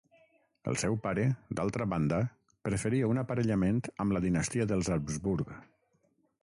[0.69, 1.25] El seu pare,
[1.59, 2.21] d'altra banda,
[2.69, 5.55] preferia un aparellament amb la dinastia dels Habsburg.